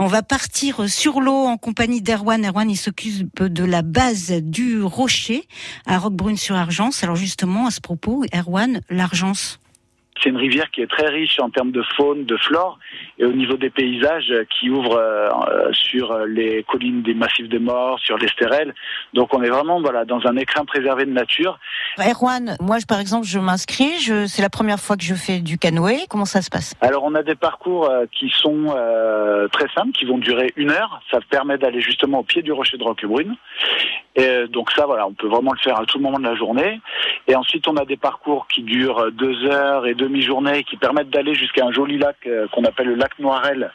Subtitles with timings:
[0.00, 2.46] On va partir sur l'eau en compagnie d'Erwan.
[2.46, 5.42] Erwan, il s'occupe de la base du Rocher
[5.86, 7.02] à Roquebrune-sur-Argence.
[7.02, 9.60] Alors justement, à ce propos, Erwan, l'Argence.
[10.22, 12.78] C'est une rivière qui est très riche en termes de faune, de flore,
[13.18, 17.58] et au niveau des paysages euh, qui ouvre euh, sur les collines des massifs des
[17.58, 18.74] morts, sur l'Estérel.
[19.14, 21.58] Donc on est vraiment voilà dans un écrin préservé de nature.
[21.98, 26.06] Erwan, moi par exemple je m'inscris, c'est la première fois que je fais du canoë.
[26.08, 26.74] Comment ça se passe?
[26.80, 28.66] Alors on a des parcours euh, qui sont
[29.52, 31.00] très simples, qui vont durer une heure.
[31.10, 33.36] Ça permet d'aller justement au pied du rocher de Roquebrune.
[34.14, 36.80] Et donc ça voilà, on peut vraiment le faire à tout moment de la journée.
[37.26, 41.34] Et ensuite on a des parcours qui durent deux heures et demi-journée, qui permettent d'aller
[41.34, 42.16] jusqu'à un joli lac
[42.52, 43.70] qu'on appelle le lac Noirel,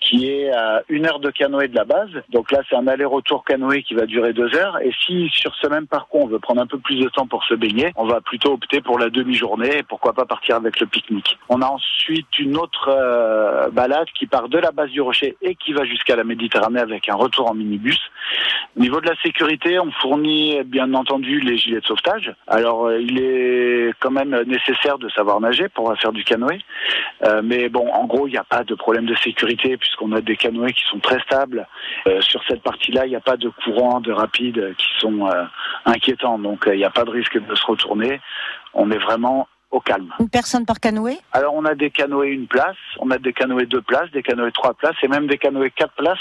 [0.00, 2.10] qui est à une heure de canoë de la base.
[2.30, 4.78] Donc là, c'est un aller-retour canoë qui va durer deux heures.
[4.82, 7.44] Et si sur ce même parcours, on veut prendre un peu plus de temps pour
[7.44, 10.86] se baigner, on va plutôt opter pour la demi-journée et pourquoi pas partir avec le
[10.86, 11.38] pique-nique.
[11.48, 15.54] On a ensuite une autre euh, balade qui part de la base du rocher et
[15.54, 17.98] qui va jusqu'à la Méditerranée avec un retour en minibus.
[18.76, 22.32] Au niveau de la sécurité, on fournit bien entendu les gilets de sauvetage.
[22.46, 26.60] Alors euh, il est quand même nécessaire de savoir nager pour faire du canoë.
[27.24, 30.20] Euh, mais bon, en gros, il n'y a pas de problème de sécurité puisqu'on a
[30.20, 31.66] des canoës qui sont très stables.
[32.06, 35.44] Euh, sur cette partie-là, il n'y a pas de courant, de rapide qui sont euh,
[35.84, 36.38] inquiétants.
[36.38, 38.20] Donc il n'y a pas de risque de se retourner.
[38.74, 40.08] On est vraiment au calme.
[40.18, 43.66] Une personne par canoë Alors on a des canoës une place, on a des canoës
[43.66, 46.18] deux places, des canoës trois places et même des canoës quatre places.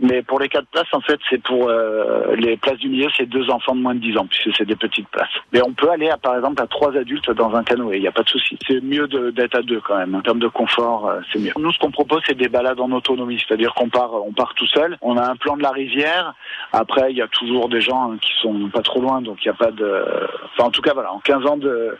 [0.00, 3.26] Mais pour les quatre places, en fait, c'est pour euh, les places du milieu, c'est
[3.26, 5.28] deux enfants de moins de 10 ans puisque c'est des petites places.
[5.52, 8.08] Mais on peut aller à, par exemple à trois adultes dans un canoë, il n'y
[8.08, 8.58] a pas de souci.
[8.66, 10.14] C'est mieux d'être à deux quand même.
[10.14, 11.52] En termes de confort, euh, c'est mieux.
[11.56, 14.66] Nous, ce qu'on propose, c'est des balades en autonomie, c'est-à-dire qu'on part, on part tout
[14.66, 14.96] seul.
[15.02, 16.34] On a un plan de la rivière.
[16.72, 19.54] Après, il y a toujours des gens qui sont pas trop loin, donc il n'y
[19.54, 20.04] a pas de.
[20.52, 21.96] Enfin, en tout cas, voilà, en 15 ans de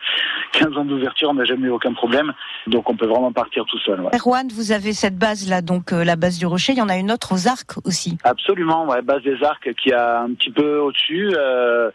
[0.52, 2.32] 15 ans d'ouverture, on n'a jamais eu aucun problème.
[2.66, 4.00] Donc on peut vraiment partir tout seul.
[4.00, 4.10] Ouais.
[4.14, 6.72] Erwan, vous avez cette base là, donc euh, la base du rocher.
[6.72, 8.18] Il y en a une autre aux arcs aussi.
[8.24, 11.90] Absolument, ouais, base des arcs qui a un petit peu au-dessus, euh,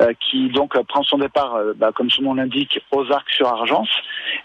[0.00, 3.90] euh, qui donc prend son départ, bah, comme son nom l'indique, aux arcs sur Argence.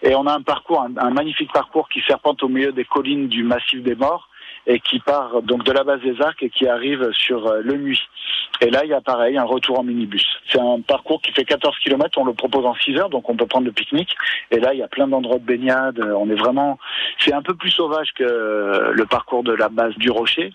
[0.01, 3.27] Et on a un parcours, un, un magnifique parcours qui serpente au milieu des collines
[3.27, 4.29] du massif des morts
[4.67, 7.77] et qui part donc de la base des arcs et qui arrive sur euh, le
[7.77, 8.01] Nuit.
[8.61, 10.25] Et là, il y a pareil, un retour en minibus.
[10.49, 13.35] C'est un parcours qui fait 14 km, on le propose en 6 heures, donc on
[13.35, 14.15] peut prendre le pique-nique.
[14.51, 15.99] Et là, il y a plein d'endroits de baignade.
[15.99, 16.77] On est vraiment,
[17.19, 20.53] c'est un peu plus sauvage que le parcours de la base du rocher.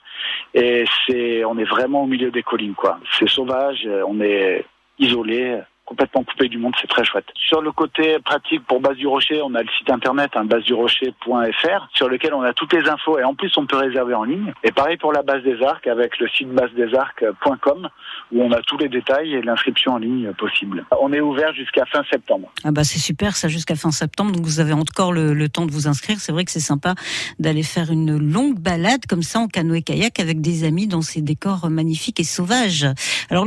[0.54, 2.98] Et c'est, on est vraiment au milieu des collines, quoi.
[3.18, 4.64] C'est sauvage, on est
[4.98, 7.24] isolé complètement coupé du monde, c'est très chouette.
[7.34, 11.88] Sur le côté pratique pour Base du Rocher, on a le site internet hein, basedurocher.fr
[11.94, 14.52] sur lequel on a toutes les infos et en plus on peut réserver en ligne.
[14.64, 17.88] Et pareil pour la base des arcs avec le site basedesarcs.com
[18.32, 20.84] où on a tous les détails et l'inscription en ligne possible.
[21.00, 22.52] On est ouvert jusqu'à fin septembre.
[22.64, 25.64] Ah bah c'est super ça jusqu'à fin septembre donc vous avez encore le, le temps
[25.64, 26.20] de vous inscrire.
[26.20, 26.96] C'est vrai que c'est sympa
[27.38, 31.22] d'aller faire une longue balade comme ça en canoë kayak avec des amis dans ces
[31.22, 32.86] décors magnifiques et sauvages.
[33.30, 33.46] Alors